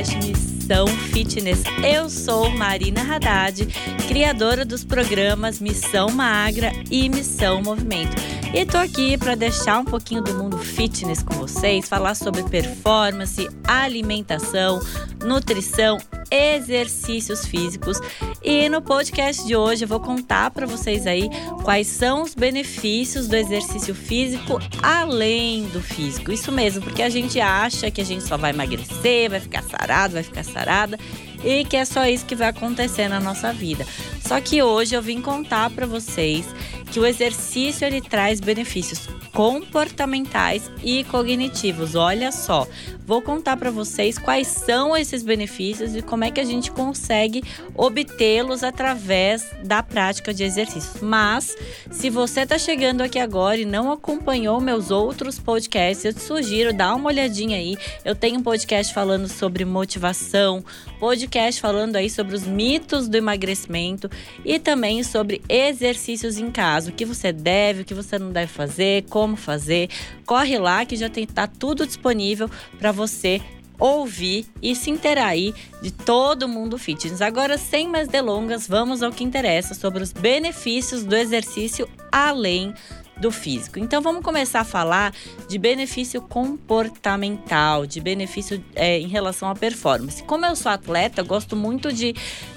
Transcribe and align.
podcast 0.00 0.16
Missão 0.16 0.86
Fitness. 0.86 1.62
Eu 1.84 2.08
sou 2.08 2.48
Marina 2.50 3.02
Haddad, 3.02 3.66
criadora 4.08 4.64
dos 4.64 4.82
programas 4.82 5.60
Missão 5.60 6.08
Magra 6.08 6.72
e 6.90 7.08
Missão 7.08 7.60
Movimento. 7.62 8.16
E 8.54 8.64
tô 8.64 8.78
aqui 8.78 9.18
para 9.18 9.34
deixar 9.34 9.78
um 9.78 9.84
pouquinho 9.84 10.22
do 10.22 10.34
mundo 10.34 10.58
fitness 10.58 11.22
com 11.22 11.34
vocês, 11.34 11.88
falar 11.88 12.14
sobre 12.14 12.42
performance, 12.44 13.48
alimentação, 13.64 14.80
nutrição, 15.22 15.98
exercícios 16.30 17.44
físicos. 17.44 18.00
E 18.42 18.70
no 18.70 18.80
podcast 18.80 19.46
de 19.46 19.54
hoje 19.54 19.84
eu 19.84 19.88
vou 19.88 20.00
contar 20.00 20.50
para 20.50 20.66
vocês 20.66 21.06
aí 21.06 21.28
quais 21.62 21.86
são 21.86 22.22
os 22.22 22.34
benefícios 22.34 23.28
do 23.28 23.36
exercício 23.36 23.94
físico 23.94 24.58
além 24.82 25.64
do 25.68 25.80
físico. 25.82 26.32
Isso 26.32 26.50
mesmo, 26.50 26.82
porque 26.82 27.02
a 27.02 27.10
gente 27.10 27.38
acha 27.38 27.90
que 27.90 28.00
a 28.00 28.04
gente 28.04 28.24
só 28.24 28.38
vai 28.38 28.50
emagrecer, 28.50 29.28
vai 29.28 29.40
ficar 29.40 29.62
sarado, 29.62 30.14
vai 30.14 30.22
ficar 30.22 30.42
sarada 30.42 30.98
e 31.44 31.64
que 31.64 31.76
é 31.76 31.84
só 31.84 32.06
isso 32.06 32.24
que 32.24 32.34
vai 32.34 32.48
acontecer 32.48 33.08
na 33.08 33.20
nossa 33.20 33.52
vida. 33.52 33.86
Só 34.26 34.40
que 34.40 34.62
hoje 34.62 34.94
eu 34.94 35.02
vim 35.02 35.20
contar 35.20 35.68
para 35.70 35.86
vocês 35.86 36.46
que 36.90 36.98
o 36.98 37.06
exercício 37.06 37.86
ele 37.86 38.00
traz 38.00 38.40
benefícios 38.40 39.06
comportamentais 39.32 40.70
e 40.82 41.04
cognitivos. 41.04 41.94
Olha 41.94 42.32
só, 42.32 42.66
vou 43.06 43.22
contar 43.22 43.56
para 43.56 43.70
vocês 43.70 44.18
quais 44.18 44.46
são 44.46 44.96
esses 44.96 45.22
benefícios 45.22 45.94
e 45.94 46.02
como 46.02 46.24
é 46.24 46.30
que 46.30 46.40
a 46.40 46.44
gente 46.44 46.70
consegue 46.70 47.42
obtê-los 47.74 48.62
através 48.62 49.46
da 49.64 49.82
prática 49.82 50.32
de 50.32 50.44
exercícios. 50.44 51.00
Mas, 51.00 51.56
se 51.90 52.10
você 52.10 52.40
está 52.40 52.58
chegando 52.58 53.00
aqui 53.02 53.18
agora 53.18 53.58
e 53.58 53.64
não 53.64 53.90
acompanhou 53.90 54.60
meus 54.60 54.90
outros 54.90 55.38
podcasts, 55.38 56.04
eu 56.04 56.14
te 56.14 56.20
sugiro 56.20 56.72
dar 56.72 56.94
uma 56.94 57.08
olhadinha 57.08 57.56
aí. 57.56 57.76
Eu 58.04 58.14
tenho 58.14 58.38
um 58.38 58.42
podcast 58.42 58.92
falando 58.92 59.28
sobre 59.28 59.64
motivação, 59.64 60.64
podcast 60.98 61.60
falando 61.60 61.96
aí 61.96 62.10
sobre 62.10 62.34
os 62.34 62.46
mitos 62.46 63.08
do 63.08 63.16
emagrecimento 63.16 64.10
e 64.44 64.58
também 64.58 65.02
sobre 65.02 65.42
exercícios 65.48 66.38
em 66.38 66.50
casa, 66.50 66.90
o 66.90 66.92
que 66.92 67.04
você 67.04 67.32
deve, 67.32 67.82
o 67.82 67.84
que 67.84 67.94
você 67.94 68.18
não 68.18 68.30
deve 68.30 68.52
fazer, 68.52 69.04
como 69.08 69.29
fazer. 69.36 69.88
Corre 70.26 70.58
lá 70.58 70.84
que 70.84 70.96
já 70.96 71.08
tem 71.08 71.26
tá 71.26 71.46
tudo 71.46 71.86
disponível 71.86 72.50
para 72.78 72.92
você 72.92 73.40
ouvir 73.78 74.46
e 74.62 74.76
se 74.76 74.90
interagir 74.90 75.54
de 75.80 75.90
todo 75.90 76.46
mundo 76.46 76.76
fitness. 76.76 77.22
Agora, 77.22 77.56
sem 77.56 77.88
mais 77.88 78.06
delongas, 78.06 78.68
vamos 78.68 79.02
ao 79.02 79.10
que 79.10 79.24
interessa 79.24 79.74
sobre 79.74 80.02
os 80.02 80.12
benefícios 80.12 81.02
do 81.02 81.16
exercício 81.16 81.88
além 82.12 82.74
do 83.20 83.30
físico. 83.30 83.78
Então 83.78 84.00
vamos 84.00 84.22
começar 84.22 84.60
a 84.60 84.64
falar 84.64 85.14
de 85.48 85.58
benefício 85.58 86.22
comportamental, 86.22 87.86
de 87.86 88.00
benefício 88.00 88.64
é, 88.74 88.98
em 88.98 89.08
relação 89.08 89.48
à 89.48 89.54
performance. 89.54 90.22
Como 90.24 90.46
eu 90.46 90.56
sou 90.56 90.72
atleta, 90.72 91.20
eu 91.20 91.24
gosto 91.26 91.54
muito 91.54 91.92
de 91.92 92.14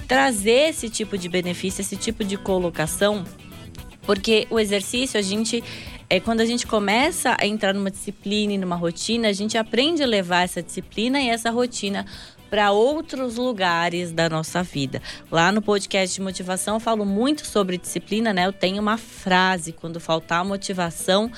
trazer 0.08 0.70
esse 0.70 0.88
tipo 0.88 1.18
de 1.18 1.28
benefício, 1.28 1.82
esse 1.82 1.96
tipo 1.96 2.24
de 2.24 2.38
colocação, 2.38 3.24
porque 4.02 4.46
o 4.50 4.58
exercício 4.58 5.20
a 5.20 5.22
gente 5.22 5.62
é 6.08 6.20
quando 6.20 6.40
a 6.40 6.46
gente 6.46 6.66
começa 6.66 7.36
a 7.40 7.46
entrar 7.46 7.72
numa 7.72 7.90
disciplina 7.90 8.52
e 8.52 8.58
numa 8.58 8.76
rotina, 8.76 9.28
a 9.28 9.32
gente 9.32 9.56
aprende 9.56 10.02
a 10.02 10.06
levar 10.06 10.42
essa 10.42 10.62
disciplina 10.62 11.20
e 11.20 11.28
essa 11.28 11.50
rotina 11.50 12.04
para 12.50 12.70
outros 12.70 13.36
lugares 13.36 14.12
da 14.12 14.28
nossa 14.28 14.62
vida. 14.62 15.02
Lá 15.30 15.50
no 15.50 15.60
podcast 15.60 16.14
de 16.14 16.20
motivação 16.20 16.74
eu 16.74 16.80
falo 16.80 17.04
muito 17.04 17.46
sobre 17.46 17.78
disciplina, 17.78 18.32
né? 18.32 18.46
Eu 18.46 18.52
tenho 18.52 18.80
uma 18.80 18.96
frase: 18.96 19.72
quando 19.72 19.98
faltar 19.98 20.44
motivação, 20.44 21.32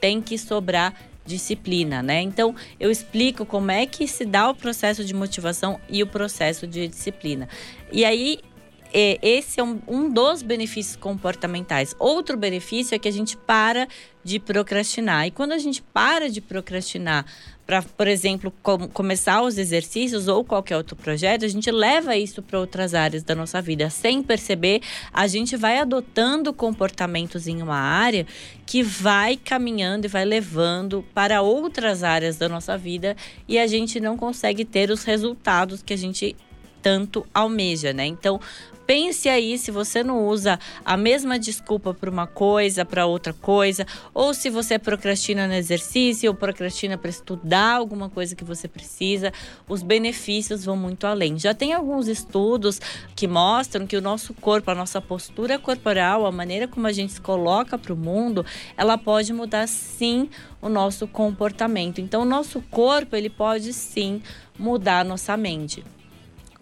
tem 0.00 0.22
que 0.22 0.38
sobrar 0.38 0.94
disciplina, 1.26 2.02
né? 2.02 2.20
Então 2.20 2.54
eu 2.80 2.90
explico 2.90 3.44
como 3.44 3.70
é 3.70 3.86
que 3.86 4.08
se 4.08 4.24
dá 4.24 4.48
o 4.48 4.54
processo 4.54 5.04
de 5.04 5.14
motivação 5.14 5.78
e 5.88 6.02
o 6.02 6.06
processo 6.06 6.66
de 6.66 6.88
disciplina. 6.88 7.48
E 7.90 8.04
aí 8.04 8.40
esse 8.92 9.58
é 9.58 9.64
um, 9.64 9.80
um, 9.88 10.10
dos 10.10 10.42
benefícios 10.42 10.96
comportamentais. 10.96 11.94
Outro 11.98 12.36
benefício 12.36 12.94
é 12.94 12.98
que 12.98 13.08
a 13.08 13.12
gente 13.12 13.36
para 13.36 13.88
de 14.22 14.38
procrastinar. 14.38 15.26
E 15.26 15.30
quando 15.30 15.52
a 15.52 15.58
gente 15.58 15.82
para 15.82 16.28
de 16.28 16.40
procrastinar 16.40 17.24
para, 17.66 17.82
por 17.82 18.06
exemplo, 18.06 18.52
com, 18.62 18.88
começar 18.88 19.42
os 19.42 19.56
exercícios 19.56 20.28
ou 20.28 20.44
qualquer 20.44 20.76
outro 20.76 20.94
projeto, 20.94 21.44
a 21.44 21.48
gente 21.48 21.70
leva 21.70 22.16
isso 22.16 22.42
para 22.42 22.58
outras 22.58 22.92
áreas 22.92 23.22
da 23.22 23.34
nossa 23.34 23.62
vida. 23.62 23.88
Sem 23.88 24.22
perceber, 24.22 24.82
a 25.12 25.26
gente 25.26 25.56
vai 25.56 25.78
adotando 25.78 26.52
comportamentos 26.52 27.46
em 27.46 27.62
uma 27.62 27.78
área 27.78 28.26
que 28.66 28.82
vai 28.82 29.36
caminhando 29.36 30.06
e 30.06 30.08
vai 30.08 30.24
levando 30.24 31.04
para 31.14 31.40
outras 31.40 32.02
áreas 32.02 32.36
da 32.36 32.48
nossa 32.48 32.76
vida 32.76 33.16
e 33.48 33.58
a 33.58 33.66
gente 33.66 34.00
não 34.00 34.16
consegue 34.16 34.64
ter 34.64 34.90
os 34.90 35.04
resultados 35.04 35.82
que 35.82 35.94
a 35.94 35.98
gente 35.98 36.36
tanto 36.82 37.24
almeja, 37.32 37.92
né? 37.92 38.04
Então, 38.04 38.40
pense 38.86 39.28
aí 39.28 39.56
se 39.56 39.70
você 39.70 40.02
não 40.02 40.26
usa 40.26 40.58
a 40.84 40.96
mesma 40.96 41.38
desculpa 41.38 41.94
para 41.94 42.10
uma 42.10 42.26
coisa, 42.26 42.84
para 42.84 43.06
outra 43.06 43.32
coisa, 43.32 43.86
ou 44.12 44.34
se 44.34 44.50
você 44.50 44.78
procrastina 44.78 45.46
no 45.46 45.54
exercício 45.54 46.30
ou 46.30 46.36
procrastina 46.36 46.98
para 46.98 47.08
estudar 47.08 47.76
alguma 47.76 48.10
coisa 48.10 48.34
que 48.34 48.44
você 48.44 48.66
precisa, 48.68 49.32
os 49.68 49.82
benefícios 49.82 50.64
vão 50.64 50.76
muito 50.76 51.06
além. 51.06 51.38
Já 51.38 51.54
tem 51.54 51.72
alguns 51.72 52.08
estudos 52.08 52.80
que 53.14 53.26
mostram 53.26 53.86
que 53.86 53.96
o 53.96 54.02
nosso 54.02 54.34
corpo, 54.34 54.70
a 54.70 54.74
nossa 54.74 55.00
postura 55.00 55.58
corporal, 55.58 56.26
a 56.26 56.32
maneira 56.32 56.66
como 56.66 56.86
a 56.86 56.92
gente 56.92 57.14
se 57.14 57.20
coloca 57.20 57.78
para 57.78 57.94
o 57.94 57.96
mundo, 57.96 58.44
ela 58.76 58.98
pode 58.98 59.32
mudar 59.32 59.68
sim 59.68 60.28
o 60.60 60.68
nosso 60.68 61.06
comportamento. 61.06 62.00
Então, 62.00 62.22
o 62.22 62.26
nosso 62.26 62.60
corpo, 62.70 63.16
ele 63.16 63.30
pode 63.30 63.72
sim 63.72 64.20
mudar 64.58 65.00
a 65.00 65.04
nossa 65.04 65.36
mente. 65.36 65.84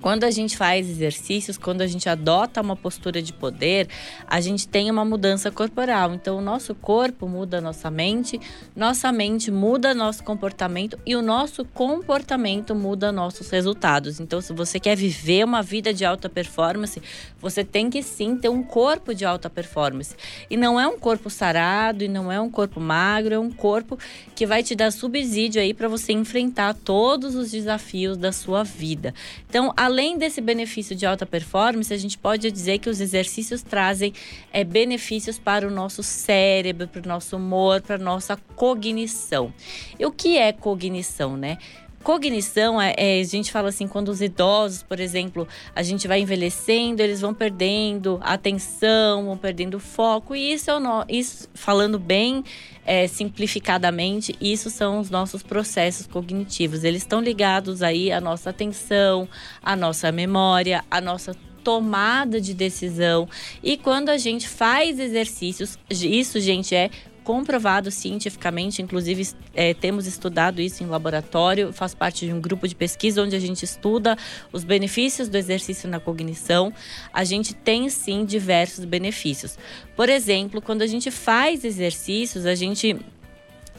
Quando 0.00 0.24
a 0.24 0.30
gente 0.30 0.56
faz 0.56 0.88
exercícios, 0.88 1.58
quando 1.58 1.82
a 1.82 1.86
gente 1.86 2.08
adota 2.08 2.62
uma 2.62 2.74
postura 2.74 3.20
de 3.20 3.34
poder, 3.34 3.86
a 4.26 4.40
gente 4.40 4.66
tem 4.66 4.90
uma 4.90 5.04
mudança 5.04 5.50
corporal. 5.50 6.14
Então, 6.14 6.38
o 6.38 6.40
nosso 6.40 6.74
corpo 6.74 7.28
muda 7.28 7.58
a 7.58 7.60
nossa 7.60 7.90
mente, 7.90 8.40
nossa 8.74 9.12
mente 9.12 9.50
muda 9.50 9.94
nosso 9.94 10.24
comportamento 10.24 10.98
e 11.04 11.14
o 11.14 11.20
nosso 11.20 11.66
comportamento 11.66 12.74
muda 12.74 13.12
nossos 13.12 13.50
resultados. 13.50 14.20
Então, 14.20 14.40
se 14.40 14.54
você 14.54 14.80
quer 14.80 14.96
viver 14.96 15.44
uma 15.44 15.62
vida 15.62 15.92
de 15.92 16.04
alta 16.04 16.30
performance, 16.30 17.02
você 17.38 17.62
tem 17.62 17.90
que 17.90 18.02
sim 18.02 18.36
ter 18.36 18.48
um 18.48 18.62
corpo 18.62 19.14
de 19.14 19.26
alta 19.26 19.50
performance. 19.50 20.16
E 20.48 20.56
não 20.56 20.80
é 20.80 20.88
um 20.88 20.98
corpo 20.98 21.28
sarado 21.28 22.02
e 22.02 22.08
não 22.08 22.32
é 22.32 22.40
um 22.40 22.50
corpo 22.50 22.80
magro, 22.80 23.34
é 23.34 23.38
um 23.38 23.50
corpo 23.50 23.98
que 24.34 24.46
vai 24.46 24.62
te 24.62 24.74
dar 24.74 24.90
subsídio 24.90 25.60
aí 25.60 25.74
para 25.74 25.88
você 25.88 26.12
enfrentar 26.12 26.72
todos 26.72 27.34
os 27.34 27.50
desafios 27.50 28.16
da 28.16 28.32
sua 28.32 28.64
vida. 28.64 29.12
Então, 29.46 29.74
a 29.76 29.89
além 29.90 30.16
desse 30.16 30.40
benefício 30.40 30.94
de 30.94 31.04
alta 31.04 31.26
performance, 31.26 31.92
a 31.92 31.96
gente 31.96 32.16
pode 32.16 32.50
dizer 32.50 32.78
que 32.78 32.88
os 32.88 33.00
exercícios 33.00 33.60
trazem 33.60 34.12
é, 34.52 34.62
benefícios 34.62 35.36
para 35.36 35.66
o 35.66 35.70
nosso 35.70 36.02
cérebro, 36.02 36.86
para 36.86 37.02
o 37.02 37.08
nosso 37.08 37.36
humor, 37.36 37.82
para 37.82 37.96
a 37.96 37.98
nossa 37.98 38.36
cognição. 38.54 39.52
E 39.98 40.06
o 40.06 40.12
que 40.12 40.38
é 40.38 40.52
cognição, 40.52 41.36
né? 41.36 41.58
Cognição 42.02 42.80
é, 42.80 42.94
é, 42.96 43.20
a 43.20 43.24
gente 43.24 43.52
fala 43.52 43.68
assim, 43.68 43.86
quando 43.86 44.08
os 44.08 44.22
idosos, 44.22 44.82
por 44.82 44.98
exemplo, 44.98 45.46
a 45.74 45.82
gente 45.82 46.08
vai 46.08 46.20
envelhecendo, 46.20 47.02
eles 47.02 47.20
vão 47.20 47.34
perdendo 47.34 48.18
atenção, 48.22 49.26
vão 49.26 49.36
perdendo 49.36 49.78
foco, 49.78 50.34
e 50.34 50.52
isso 50.52 50.70
é 50.70 50.74
o 50.74 50.80
no, 50.80 51.04
isso, 51.08 51.46
falando 51.52 51.98
bem 51.98 52.42
é, 52.86 53.06
simplificadamente, 53.06 54.34
isso 54.40 54.70
são 54.70 54.98
os 54.98 55.10
nossos 55.10 55.42
processos 55.42 56.06
cognitivos. 56.06 56.84
Eles 56.84 57.02
estão 57.02 57.20
ligados 57.20 57.82
aí 57.82 58.10
à 58.10 58.20
nossa 58.20 58.48
atenção, 58.48 59.28
à 59.62 59.76
nossa 59.76 60.10
memória, 60.10 60.82
à 60.90 61.02
nossa 61.02 61.36
tomada 61.62 62.40
de 62.40 62.54
decisão. 62.54 63.28
E 63.62 63.76
quando 63.76 64.08
a 64.08 64.16
gente 64.16 64.48
faz 64.48 64.98
exercícios, 64.98 65.78
isso, 65.90 66.40
gente, 66.40 66.74
é 66.74 66.90
comprovado 67.24 67.90
cientificamente, 67.90 68.82
inclusive 68.82 69.28
é, 69.54 69.74
temos 69.74 70.06
estudado 70.06 70.60
isso 70.60 70.82
em 70.82 70.86
laboratório, 70.86 71.72
faz 71.72 71.94
parte 71.94 72.26
de 72.26 72.32
um 72.32 72.40
grupo 72.40 72.66
de 72.66 72.74
pesquisa 72.74 73.22
onde 73.22 73.36
a 73.36 73.40
gente 73.40 73.64
estuda 73.64 74.16
os 74.52 74.64
benefícios 74.64 75.28
do 75.28 75.36
exercício 75.36 75.88
na 75.88 76.00
cognição. 76.00 76.72
A 77.12 77.24
gente 77.24 77.54
tem 77.54 77.88
sim 77.88 78.24
diversos 78.24 78.84
benefícios. 78.84 79.58
Por 79.96 80.08
exemplo, 80.08 80.60
quando 80.60 80.82
a 80.82 80.86
gente 80.86 81.10
faz 81.10 81.64
exercícios, 81.64 82.46
a 82.46 82.54
gente 82.54 82.96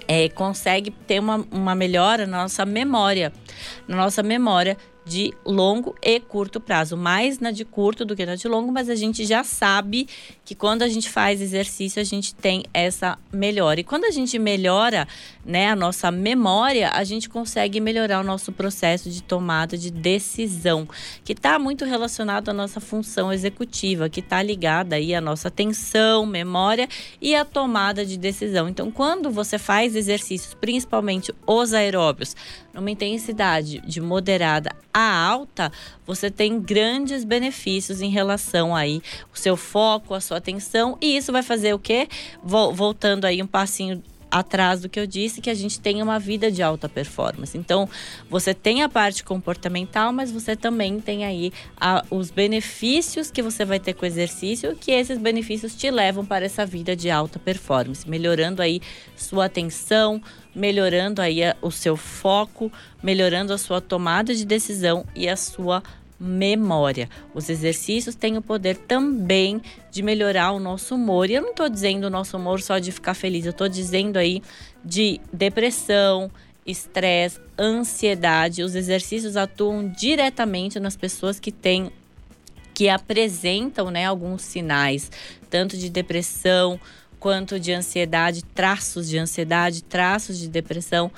é, 0.08 0.30
consegue 0.30 0.92
ter 0.92 1.20
uma, 1.20 1.46
uma 1.52 1.76
melhora 1.76 2.28
na 2.28 2.44
nossa 2.44 2.66
memória, 2.66 3.32
na 3.88 3.96
nossa 3.96 4.22
memória 4.22 4.78
de 5.06 5.34
longo 5.46 5.96
e 6.02 6.20
curto 6.20 6.60
prazo, 6.60 6.96
mais 6.96 7.40
na 7.40 7.52
de 7.52 7.66
curto 7.66 8.06
do 8.06 8.16
que 8.16 8.26
na 8.26 8.36
de 8.36 8.48
longo, 8.48 8.72
mas 8.72 8.90
a 8.90 8.96
gente 8.96 9.26
já 9.26 9.44
sabe 9.44 10.08
que 10.46 10.54
quando 10.54 10.84
a 10.84 10.88
gente 10.88 11.10
faz 11.10 11.42
exercício 11.42 12.02
a 12.02 12.06
gente 12.06 12.36
tem 12.36 12.64
essa 12.74 13.18
melhora. 13.32 13.80
E 13.80 13.84
quando 13.84 14.06
a 14.06 14.12
gente 14.12 14.38
melhora, 14.38 15.08
né, 15.44 15.70
a 15.70 15.76
nossa 15.76 16.12
memória, 16.12 16.92
a 16.92 17.04
gente 17.04 17.30
consegue 17.30 17.80
melhorar 17.80 18.20
o 18.20 18.24
nosso 18.24 18.52
processo 18.52 19.10
de 19.10 19.24
tomada 19.24 19.78
de 19.78 19.90
decisão, 19.90 20.88
que 21.24 21.34
está 21.34 21.58
muito 21.58 21.84
relacionado 21.84 22.50
à 22.50 22.54
nossa 22.54 22.80
função 22.80 23.34
executiva, 23.34 24.10
que 24.10 24.20
está 24.20 24.42
ligada 24.42 24.96
aí 24.96 25.16
à 25.16 25.22
nossa 25.22 25.48
atenção, 25.48 26.26
memória 26.26 26.88
e 27.20 27.36
a 27.36 27.44
tomada 27.44 28.06
de 28.06 28.18
decisão. 28.18 28.70
Então, 28.70 28.92
quando 28.92 29.32
você 29.32 29.58
faz 29.58 29.96
exercícios, 29.96 30.54
principalmente 30.54 31.34
os 31.48 31.74
aeróbios, 31.74 32.36
numa 32.74 32.92
intensidade 32.92 33.82
de 33.86 34.00
moderada 34.00 34.72
a 34.94 35.26
alta, 35.28 35.72
você 36.06 36.30
tem 36.30 36.60
grandes 36.60 37.24
benefícios 37.24 38.02
em 38.02 38.10
relação 38.10 38.76
aí 38.76 39.02
o 39.34 39.38
seu 39.38 39.56
foco, 39.56 40.14
a 40.14 40.22
sua 40.22 40.38
atenção, 40.38 40.98
e 41.02 41.18
isso 41.18 41.32
vai 41.32 41.44
fazer 41.44 41.74
o 41.74 41.80
quê? 41.80 42.08
Voltando 42.44 43.26
aí 43.26 43.42
um 43.42 43.48
passinho 43.48 44.02
atrás 44.32 44.82
do 44.82 44.90
que 44.90 45.00
eu 45.00 45.06
disse, 45.06 45.42
que 45.42 45.50
a 45.50 45.54
gente 45.54 45.80
tem 45.80 46.02
uma 46.02 46.18
vida 46.18 46.50
de 46.50 46.64
alta 46.64 46.88
performance. 46.88 47.58
Então, 47.58 47.88
você 48.30 48.54
tem 48.54 48.82
a 48.82 48.90
parte 48.90 49.24
comportamental, 49.24 50.14
mas 50.14 50.32
você 50.32 50.56
também 50.56 51.00
tem 51.00 51.26
aí 51.26 51.52
a, 51.80 52.04
os 52.10 52.32
benefícios 52.32 53.30
que 53.30 53.42
você 53.42 53.66
vai 53.66 53.80
ter 53.80 53.94
com 53.94 54.04
o 54.04 54.08
exercício, 54.08 54.76
que 54.76 54.92
esses 54.92 55.18
benefícios 55.18 55.76
te 55.76 55.92
levam 55.92 56.26
para 56.26 56.46
essa 56.46 56.66
vida 56.66 56.96
de 56.96 57.12
alta 57.12 57.38
performance, 57.38 58.10
melhorando 58.10 58.62
aí 58.62 58.82
sua 59.16 59.46
atenção, 59.46 60.22
melhorando 60.56 61.22
aí 61.22 61.44
a, 61.44 61.56
o 61.62 61.72
seu 61.72 61.98
foco, 61.98 62.72
melhorando 63.04 63.54
a 63.54 63.58
sua 63.58 63.82
tomada 63.82 64.34
de 64.34 64.46
decisão 64.46 65.06
e 65.14 65.28
a 65.28 65.36
sua 65.36 65.84
memória. 66.22 67.10
Os 67.34 67.50
exercícios 67.50 68.14
têm 68.14 68.38
o 68.38 68.42
poder 68.42 68.78
também 68.78 69.62
de 69.90 70.04
melhorar 70.04 70.52
o 70.52 70.60
nosso 70.60 70.96
humor. 70.96 71.30
E 71.30 71.34
eu 71.34 71.42
não 71.42 71.50
estou 71.50 71.68
dizendo 71.68 72.06
o 72.06 72.10
nosso 72.10 72.38
humor 72.38 72.62
só 72.62 72.78
de 72.78 72.92
ficar 72.92 73.16
feliz, 73.16 73.46
eu 73.46 73.52
estou 73.52 73.68
dizendo 73.68 74.18
aí 74.18 74.42
de 74.86 75.20
depressão, 75.34 76.30
estresse, 76.66 77.40
ansiedade. 77.58 78.64
Os 78.64 78.76
exercícios 78.76 79.36
atuam 79.36 79.90
diretamente 79.90 80.80
nas 80.80 80.96
pessoas 80.96 81.40
que 81.40 81.52
têm 81.52 81.92
que 82.74 82.88
apresentam, 82.88 83.92
né, 83.92 84.06
alguns 84.06 84.44
sinais, 84.44 85.12
tanto 85.50 85.78
de 85.78 85.90
depressão 85.90 86.80
quanto 87.20 87.60
de 87.60 87.72
ansiedade, 87.72 88.44
traços 88.44 89.08
de 89.08 89.18
ansiedade, 89.18 89.84
traços 89.84 90.40
de 90.40 90.48
depressão. 90.48 91.12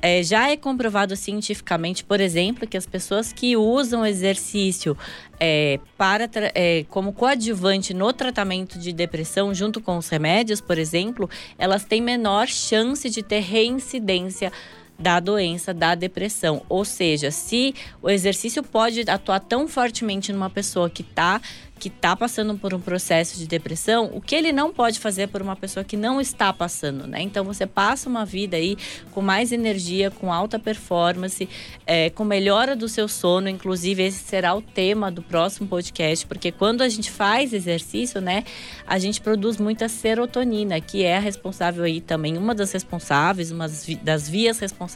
É, 0.00 0.22
já 0.22 0.50
é 0.50 0.56
comprovado 0.56 1.16
cientificamente, 1.16 2.04
por 2.04 2.20
exemplo, 2.20 2.68
que 2.68 2.76
as 2.76 2.86
pessoas 2.86 3.32
que 3.32 3.56
usam 3.56 4.06
exercício 4.06 4.96
é, 5.40 5.80
para 5.96 6.28
é, 6.54 6.84
como 6.88 7.12
coadjuvante 7.12 7.92
no 7.92 8.12
tratamento 8.12 8.78
de 8.78 8.92
depressão, 8.92 9.52
junto 9.52 9.80
com 9.80 9.96
os 9.96 10.08
remédios, 10.08 10.60
por 10.60 10.78
exemplo, 10.78 11.28
elas 11.58 11.84
têm 11.84 12.00
menor 12.00 12.46
chance 12.46 13.08
de 13.10 13.22
ter 13.22 13.40
reincidência 13.40 14.52
da 14.98 15.20
doença 15.20 15.72
da 15.72 15.94
depressão. 15.94 16.62
Ou 16.68 16.84
seja, 16.84 17.30
se 17.30 17.74
o 18.02 18.10
exercício 18.10 18.62
pode 18.62 19.08
atuar 19.08 19.40
tão 19.40 19.68
fortemente 19.68 20.32
numa 20.32 20.50
pessoa 20.50 20.90
que 20.90 21.02
está 21.02 21.40
que 21.78 21.86
está 21.86 22.16
passando 22.16 22.58
por 22.58 22.74
um 22.74 22.80
processo 22.80 23.38
de 23.38 23.46
depressão, 23.46 24.10
o 24.12 24.20
que 24.20 24.34
ele 24.34 24.50
não 24.50 24.72
pode 24.72 24.98
fazer 24.98 25.28
por 25.28 25.40
uma 25.40 25.54
pessoa 25.54 25.84
que 25.84 25.96
não 25.96 26.20
está 26.20 26.52
passando, 26.52 27.06
né? 27.06 27.22
Então 27.22 27.44
você 27.44 27.68
passa 27.68 28.08
uma 28.08 28.24
vida 28.24 28.56
aí 28.56 28.76
com 29.12 29.22
mais 29.22 29.52
energia, 29.52 30.10
com 30.10 30.32
alta 30.32 30.58
performance, 30.58 31.48
é, 31.86 32.10
com 32.10 32.24
melhora 32.24 32.74
do 32.74 32.88
seu 32.88 33.06
sono. 33.06 33.48
Inclusive, 33.48 34.02
esse 34.02 34.18
será 34.24 34.56
o 34.56 34.60
tema 34.60 35.08
do 35.08 35.22
próximo 35.22 35.68
podcast, 35.68 36.26
porque 36.26 36.50
quando 36.50 36.82
a 36.82 36.88
gente 36.88 37.12
faz 37.12 37.52
exercício, 37.52 38.20
né, 38.20 38.42
a 38.84 38.98
gente 38.98 39.20
produz 39.20 39.56
muita 39.56 39.88
serotonina, 39.88 40.80
que 40.80 41.04
é 41.04 41.16
responsável 41.16 41.84
aí 41.84 42.00
também, 42.00 42.36
uma 42.36 42.56
das 42.56 42.72
responsáveis, 42.72 43.52
uma 43.52 43.70
das 44.02 44.28
vias 44.28 44.58
responsáveis 44.58 44.87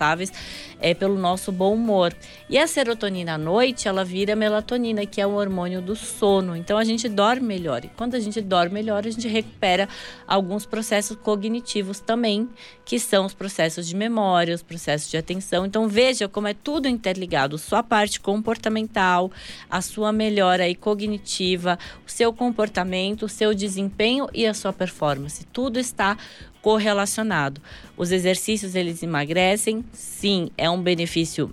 é, 0.81 0.95
pelo 0.95 1.17
nosso 1.17 1.53
bom 1.53 1.75
humor. 1.75 2.13
E 2.51 2.59
a 2.59 2.67
serotonina 2.67 3.35
à 3.35 3.39
noite, 3.39 3.87
ela 3.87 4.05
vira 4.05 4.35
melatonina, 4.35 5.07
que 5.07 5.21
é 5.21 5.27
o 5.27 5.35
hormônio 5.35 5.81
do 5.81 5.95
sono. 5.95 6.57
Então, 6.57 6.73
então 6.73 6.81
a 6.81 6.85
gente 6.85 7.07
dorme 7.07 7.47
melhor. 7.47 7.85
E 7.85 7.89
quando 7.89 8.15
a 8.15 8.19
gente 8.19 8.41
dorme 8.41 8.73
melhor, 8.73 9.07
a 9.07 9.11
gente 9.11 9.29
recupera 9.29 9.87
alguns 10.27 10.65
processos 10.65 11.15
cognitivos 11.19 12.01
também, 12.01 12.49
que 12.83 12.99
são 12.99 13.27
os 13.27 13.35
processos 13.35 13.87
de 13.87 13.95
memória, 13.95 14.55
os 14.55 14.63
processos 14.63 15.11
de 15.11 15.19
atenção. 15.19 15.67
Então 15.67 15.87
veja 15.87 16.27
como 16.27 16.49
é 16.49 16.55
tudo 16.55 16.89
interligado, 16.89 17.59
sua 17.59 17.83
parte 17.83 18.19
comportamental, 18.19 19.31
a 19.69 19.83
sua 19.83 20.13
melhora 20.13 20.65
aí 20.65 20.75
cognitiva, 20.75 21.79
o 22.07 22.11
seu 22.11 22.33
comportamento, 22.33 23.27
o 23.27 23.29
seu 23.29 23.53
desempenho 23.53 24.27
e 24.33 24.47
a 24.47 24.55
sua 24.55 24.73
performance. 24.73 25.45
Tudo 25.53 25.79
está 25.79 26.17
correlacionado. 26.63 27.61
Os 27.97 28.11
exercícios 28.11 28.75
eles 28.75 29.03
emagrecem? 29.03 29.85
Sim, 29.93 30.51
é 30.57 30.71
um 30.71 30.81
benefício 30.81 31.53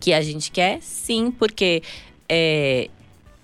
que 0.00 0.14
a 0.14 0.22
gente 0.22 0.50
quer? 0.50 0.80
Sim, 0.80 1.30
porque 1.30 1.82
é, 2.28 2.88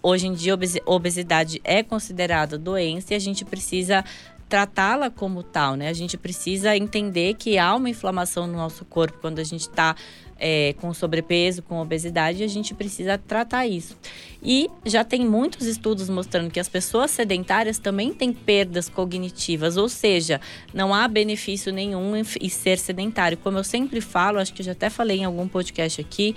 Hoje 0.00 0.28
em 0.28 0.32
dia, 0.32 0.56
obesidade 0.86 1.60
é 1.64 1.82
considerada 1.82 2.56
doença 2.56 3.12
e 3.12 3.16
a 3.16 3.19
gente 3.19 3.44
precisa 3.44 4.04
tratá-la 4.48 5.10
como 5.10 5.42
tal, 5.42 5.75
né? 5.75 5.88
A 5.88 5.92
gente 5.92 6.16
precisa 6.16 6.76
entender 6.76 7.34
que 7.34 7.58
há 7.58 7.75
uma 7.75 7.90
inflamação 7.90 8.46
no 8.46 8.54
nosso 8.54 8.84
corpo 8.84 9.19
quando 9.20 9.40
a 9.40 9.44
gente 9.44 9.62
está 9.62 9.96
é, 10.38 10.75
com 10.81 10.94
sobrepeso, 10.94 11.62
com 11.62 11.81
obesidade, 11.81 12.43
a 12.43 12.46
gente 12.46 12.75
precisa 12.75 13.19
tratar 13.19 13.67
isso. 13.67 13.96
E 14.43 14.70
já 14.85 15.02
tem 15.02 15.26
muitos 15.26 15.67
estudos 15.67 16.08
mostrando 16.08 16.50
que 16.50 16.61
as 16.61 16.69
pessoas 16.69 17.11
sedentárias 17.11 17.79
também 17.79 18.12
têm 18.12 18.32
perdas 18.32 18.88
cognitivas, 18.88 19.76
ou 19.76 19.88
seja, 19.88 20.40
não 20.73 20.94
há 20.94 21.08
benefício 21.08 21.73
nenhum 21.73 22.14
em 22.17 22.49
ser 22.49 22.79
sedentário. 22.79 23.37
Como 23.38 23.58
eu 23.58 23.64
sempre 23.64 24.00
falo, 24.00 24.38
acho 24.38 24.55
que 24.55 24.62
já 24.62 24.73
até 24.73 24.88
falei 24.88 25.19
em 25.19 25.25
algum 25.25 25.49
podcast 25.49 26.00
aqui, 26.00 26.37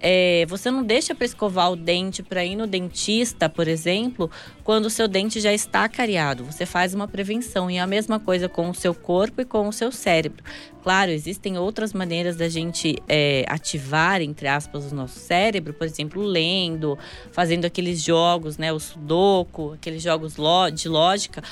é, 0.00 0.44
você 0.48 0.70
não 0.70 0.82
deixa 0.82 1.14
para 1.14 1.24
escovar 1.24 1.72
o 1.72 1.76
dente 1.76 2.22
para 2.22 2.44
ir 2.44 2.56
no 2.56 2.66
dentista, 2.66 3.48
por 3.48 3.68
exemplo, 3.68 4.30
quando 4.64 4.86
o 4.86 4.90
seu 4.90 5.08
dente 5.08 5.40
já 5.40 5.52
está 5.52 5.88
cariado. 5.88 6.44
Você 6.44 6.66
faz 6.66 6.94
uma 6.94 7.08
prevenção 7.08 7.70
e 7.70 7.76
é 7.76 7.80
a 7.80 7.86
mesma 7.86 8.20
coisa 8.20 8.48
com 8.48 8.68
o 8.68 8.74
seu 8.74 8.94
corpo 8.94 9.40
e 9.40 9.44
com 9.44 9.68
o 9.68 9.72
seu 9.72 9.90
cérebro. 9.92 10.42
Claro, 10.82 11.10
existem 11.10 11.58
outras 11.58 11.92
maneiras 11.92 12.36
da 12.36 12.48
gente 12.48 12.96
é, 13.08 13.44
ativar, 13.48 14.22
entre 14.22 14.46
aspas, 14.46 14.92
o 14.92 14.94
nosso 14.94 15.18
cérebro, 15.18 15.74
por 15.74 15.86
exemplo, 15.86 16.22
lendo, 16.22 16.96
fazendo 17.32 17.64
aqueles 17.64 18.02
jogos, 18.02 18.56
né, 18.56 18.72
o 18.72 18.78
sudoku, 18.78 19.72
aqueles 19.72 20.02
jogos 20.02 20.36
de 20.74 20.88
lógica, 20.88 21.42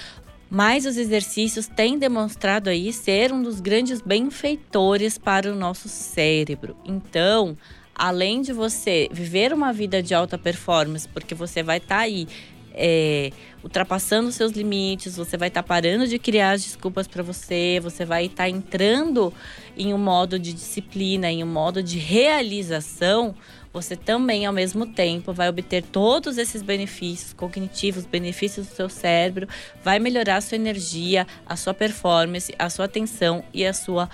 mas 0.48 0.86
os 0.86 0.96
exercícios 0.96 1.66
têm 1.66 1.98
demonstrado 1.98 2.70
aí 2.70 2.92
ser 2.92 3.32
um 3.32 3.42
dos 3.42 3.60
grandes 3.60 4.00
benfeitores 4.00 5.18
para 5.18 5.52
o 5.52 5.56
nosso 5.56 5.88
cérebro. 5.88 6.76
Então, 6.84 7.56
além 7.94 8.42
de 8.42 8.52
você 8.52 9.08
viver 9.12 9.52
uma 9.52 9.72
vida 9.72 10.02
de 10.02 10.14
alta 10.14 10.36
performance, 10.36 11.08
porque 11.08 11.34
você 11.34 11.62
vai 11.62 11.78
estar 11.78 11.96
tá 11.96 12.00
aí 12.02 12.26
é, 12.74 13.30
ultrapassando 13.62 14.32
seus 14.32 14.52
limites, 14.52 15.16
você 15.16 15.36
vai 15.36 15.48
estar 15.48 15.62
tá 15.62 15.68
parando 15.68 16.06
de 16.08 16.18
criar 16.18 16.52
as 16.52 16.64
desculpas 16.64 17.06
para 17.06 17.22
você, 17.22 17.78
você 17.80 18.04
vai 18.04 18.26
estar 18.26 18.44
tá 18.44 18.48
entrando 18.48 19.32
em 19.76 19.94
um 19.94 19.98
modo 19.98 20.38
de 20.38 20.52
disciplina, 20.52 21.30
em 21.30 21.44
um 21.44 21.46
modo 21.46 21.82
de 21.82 21.98
realização, 21.98 23.34
você 23.72 23.96
também, 23.96 24.46
ao 24.46 24.52
mesmo 24.52 24.86
tempo, 24.86 25.32
vai 25.32 25.48
obter 25.48 25.82
todos 25.82 26.38
esses 26.38 26.62
benefícios 26.62 27.32
cognitivos, 27.32 28.06
benefícios 28.06 28.68
do 28.68 28.72
seu 28.72 28.88
cérebro, 28.88 29.48
vai 29.82 29.98
melhorar 29.98 30.36
a 30.36 30.40
sua 30.40 30.54
energia, 30.54 31.26
a 31.44 31.56
sua 31.56 31.74
performance, 31.74 32.54
a 32.56 32.70
sua 32.70 32.84
atenção 32.84 33.44
e 33.52 33.66
a 33.66 33.72
sua 33.72 34.08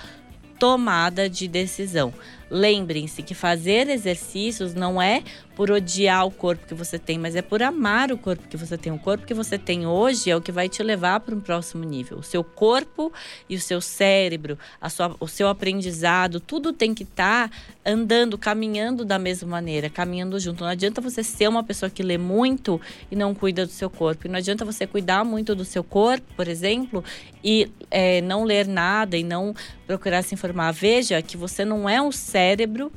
tomada 0.59 1.29
de 1.29 1.47
decisão. 1.47 2.13
Lembrem-se 2.50 3.23
que 3.23 3.33
fazer 3.33 3.88
exercícios 3.88 4.75
não 4.75 5.00
é 5.00 5.23
por 5.54 5.71
odiar 5.71 6.26
o 6.26 6.30
corpo 6.33 6.66
que 6.66 6.75
você 6.75 6.99
tem, 6.99 7.16
mas 7.16 7.37
é 7.37 7.42
por 7.42 7.62
amar 7.62 8.11
o 8.11 8.19
corpo 8.19 8.49
que 8.49 8.57
você 8.57 8.76
tem. 8.76 8.92
O 8.92 8.99
corpo 8.99 9.25
que 9.25 9.35
você 9.35 9.57
tem 9.57 9.87
hoje 9.87 10.30
é 10.30 10.37
o 10.37 10.40
que 10.40 10.50
vai 10.50 10.69
te 10.69 10.83
levar 10.83 11.21
para 11.21 11.35
um 11.35 11.40
próximo 11.40 11.85
nível. 11.85 12.19
O 12.19 12.23
seu 12.25 12.42
corpo 12.42 13.12
e 13.49 13.54
o 13.54 13.61
seu 13.61 13.80
cérebro, 13.80 14.59
sua, 14.88 15.14
o 15.21 15.28
seu 15.28 15.47
aprendizado, 15.49 16.40
tudo 16.40 16.73
tem 16.73 16.92
que 16.92 17.04
estar 17.04 17.49
tá 17.49 17.57
andando, 17.87 18.37
caminhando 18.37 19.04
da 19.04 19.19
mesma 19.19 19.49
maneira, 19.49 19.88
caminhando 19.88 20.40
junto. 20.40 20.64
Não 20.64 20.71
adianta 20.71 21.00
você 21.00 21.23
ser 21.23 21.49
uma 21.49 21.62
pessoa 21.62 21.88
que 21.88 22.02
lê 22.02 22.19
muito 22.19 22.80
e 23.11 23.14
não 23.14 23.33
cuida 23.33 23.64
do 23.64 23.73
seu 23.73 23.88
corpo. 23.88 24.26
E 24.26 24.30
não 24.30 24.38
adianta 24.38 24.64
você 24.64 24.87
cuidar 24.87 25.25
muito 25.25 25.54
do 25.54 25.64
seu 25.64 25.85
corpo, 25.85 26.26
por 26.35 26.49
exemplo, 26.49 27.04
e 27.45 27.71
é, 27.90 28.21
não 28.23 28.42
ler 28.42 28.66
nada 28.66 29.16
e 29.16 29.23
não 29.23 29.54
procurar 29.87 30.23
se 30.23 30.35
informar. 30.35 30.73
Veja 30.73 31.21
que 31.23 31.37
você 31.37 31.64
não 31.64 31.88
é 31.88 32.00
um 32.02 32.11
cérebro 32.11 32.40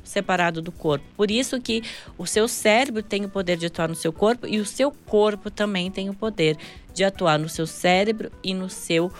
separado 0.02 0.60
do 0.60 0.72
corpo. 0.72 1.04
Por 1.16 1.30
isso 1.30 1.60
que 1.60 1.82
o 2.16 2.26
seu 2.26 2.48
cérebro 2.48 3.02
tem 3.02 3.24
o 3.24 3.28
poder 3.28 3.56
de 3.56 3.66
atuar 3.66 3.88
no 3.88 3.94
seu 3.94 4.12
corpo 4.12 4.46
e 4.46 4.58
o 4.58 4.66
seu 4.66 4.90
corpo 4.90 5.50
também 5.50 5.90
tem 5.90 6.08
o 6.08 6.14
poder 6.14 6.56
de 6.92 7.04
atuar 7.04 7.38
no 7.38 7.48
seu 7.48 7.66
cérebro 7.66 8.30
e 8.42 8.54
no 8.54 8.70
seu 8.70 9.10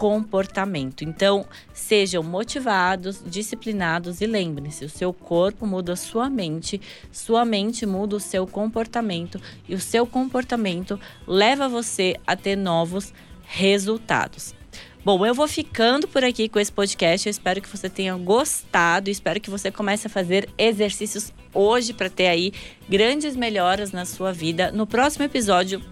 comportamento. 0.00 1.04
Então, 1.04 1.44
sejam 1.74 2.22
motivados, 2.22 3.22
disciplinados 3.26 4.22
e 4.22 4.26
lembrem-se: 4.26 4.82
o 4.84 4.88
seu 4.88 5.12
corpo 5.12 5.66
muda 5.66 5.92
a 5.92 5.96
sua 5.96 6.30
mente, 6.30 6.80
sua 7.12 7.44
mente 7.44 7.84
muda 7.84 8.16
o 8.16 8.20
seu 8.20 8.46
comportamento 8.46 9.38
e 9.68 9.74
o 9.74 9.80
seu 9.80 10.06
comportamento 10.06 10.98
leva 11.26 11.68
você 11.68 12.16
a 12.26 12.34
ter 12.34 12.56
novos 12.56 13.12
resultados. 13.44 14.54
Bom, 15.02 15.24
eu 15.24 15.34
vou 15.34 15.48
ficando 15.48 16.06
por 16.06 16.22
aqui 16.22 16.46
com 16.46 16.60
esse 16.60 16.70
podcast. 16.70 17.26
Eu 17.26 17.30
espero 17.30 17.62
que 17.62 17.68
você 17.68 17.88
tenha 17.88 18.14
gostado. 18.16 19.08
Espero 19.08 19.40
que 19.40 19.48
você 19.48 19.70
comece 19.70 20.06
a 20.06 20.10
fazer 20.10 20.46
exercícios 20.58 21.32
hoje 21.54 21.94
para 21.94 22.10
ter 22.10 22.26
aí 22.26 22.52
grandes 22.86 23.34
melhoras 23.34 23.92
na 23.92 24.04
sua 24.04 24.30
vida. 24.30 24.70
No 24.70 24.86
próximo 24.86 25.24
episódio, 25.24 25.82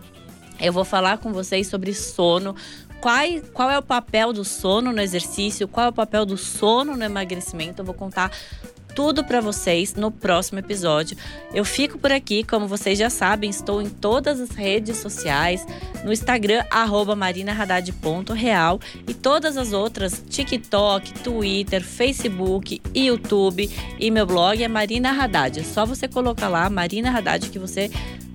eu 0.61 0.75
vou 0.75 0.85
falar 0.85 1.17
com 1.19 1.33
vocês 1.33 1.69
sobre 1.69 1.95
sono. 1.95 2.55
Qual, 3.01 3.17
qual 3.55 3.71
é 3.71 3.79
o 3.79 3.83
papel 3.83 4.31
do 4.31 4.45
sono 4.45 4.93
no 4.93 5.01
exercício? 5.01 5.67
Qual 5.67 5.87
é 5.87 5.89
o 5.89 5.93
papel 5.93 6.27
do 6.27 6.37
sono 6.37 6.95
no 6.95 7.03
emagrecimento? 7.03 7.81
Eu 7.81 7.87
vou 7.87 7.95
contar 7.95 8.31
tudo 8.99 9.23
para 9.23 9.41
vocês 9.41 9.95
no 9.95 10.11
próximo 10.11 10.59
episódio. 10.59 11.17
Eu 11.55 11.65
fico 11.65 11.97
por 11.97 12.11
aqui, 12.11 12.43
como 12.43 12.67
vocês 12.67 12.99
já 12.99 13.09
sabem, 13.09 13.49
estou 13.49 13.81
em 13.81 13.89
todas 13.89 14.41
as 14.41 14.51
redes 14.51 14.97
sociais, 14.97 15.65
no 16.05 16.13
Instagram 16.13 16.65
@marinahaddad.real 17.17 18.81
e 19.07 19.15
todas 19.15 19.57
as 19.57 19.73
outras, 19.73 20.21
TikTok, 20.29 21.13
Twitter, 21.21 21.85
Facebook, 21.85 22.83
YouTube 22.93 23.71
e 24.01 24.11
meu 24.11 24.27
blog 24.27 24.61
é 24.61 24.67
Marina 24.67 25.13
Haddad. 25.13 25.61
É 25.61 25.63
só 25.63 25.87
você 25.87 26.09
colocar 26.09 26.49
lá 26.49 26.69
Marina 26.69 27.17
Haddad 27.17 27.51
que 27.51 27.59
você 27.61 27.89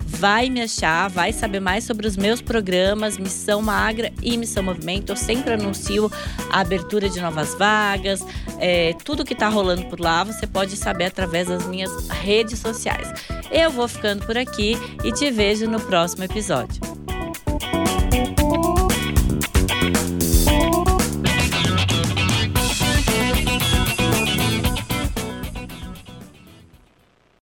vai 0.06 0.48
me 0.50 0.62
achar, 0.62 1.08
vai 1.08 1.32
saber 1.32 1.60
mais 1.60 1.84
sobre 1.84 2.06
os 2.06 2.16
meus 2.16 2.40
programas 2.40 3.18
Missão 3.18 3.60
Magra 3.62 4.12
e 4.22 4.36
Missão 4.36 4.62
Movimento. 4.62 5.10
Eu 5.10 5.16
sempre 5.16 5.54
anuncio 5.54 6.10
a 6.50 6.60
abertura 6.60 7.08
de 7.08 7.20
novas 7.20 7.54
vagas, 7.54 8.24
é, 8.58 8.94
tudo 9.04 9.24
que 9.24 9.32
está 9.32 9.48
rolando 9.48 9.84
por 9.86 10.00
lá 10.00 10.24
você 10.24 10.46
pode 10.46 10.76
saber 10.76 11.06
através 11.06 11.48
das 11.48 11.66
minhas 11.66 12.08
redes 12.08 12.58
sociais. 12.58 13.12
Eu 13.50 13.70
vou 13.70 13.88
ficando 13.88 14.24
por 14.24 14.36
aqui 14.36 14.76
e 15.02 15.12
te 15.12 15.30
vejo 15.30 15.68
no 15.68 15.80
próximo 15.80 16.24
episódio. 16.24 16.93